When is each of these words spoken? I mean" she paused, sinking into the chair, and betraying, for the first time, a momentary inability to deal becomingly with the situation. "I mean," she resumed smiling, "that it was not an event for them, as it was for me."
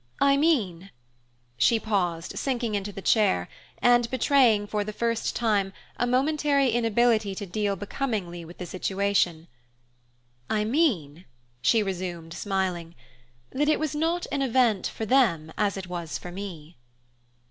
I 0.19 0.35
mean" 0.35 0.89
she 1.57 1.79
paused, 1.79 2.35
sinking 2.39 2.73
into 2.73 2.91
the 2.91 3.03
chair, 3.03 3.47
and 3.77 4.09
betraying, 4.09 4.65
for 4.65 4.83
the 4.83 4.93
first 4.93 5.35
time, 5.35 5.73
a 5.97 6.07
momentary 6.07 6.71
inability 6.71 7.35
to 7.35 7.45
deal 7.45 7.75
becomingly 7.75 8.43
with 8.43 8.57
the 8.57 8.65
situation. 8.65 9.47
"I 10.49 10.63
mean," 10.65 11.25
she 11.61 11.83
resumed 11.83 12.33
smiling, 12.33 12.95
"that 13.51 13.69
it 13.69 13.79
was 13.79 13.93
not 13.93 14.25
an 14.31 14.41
event 14.41 14.87
for 14.87 15.05
them, 15.05 15.53
as 15.55 15.77
it 15.77 15.85
was 15.85 16.17
for 16.17 16.31
me." 16.31 16.77